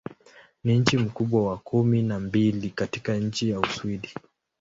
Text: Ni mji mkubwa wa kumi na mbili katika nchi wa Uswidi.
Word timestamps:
Ni 0.63 0.79
mji 0.79 0.97
mkubwa 0.97 1.45
wa 1.49 1.57
kumi 1.57 2.01
na 2.01 2.19
mbili 2.19 2.69
katika 2.69 3.15
nchi 3.15 3.53
wa 3.53 3.59
Uswidi. 3.61 4.09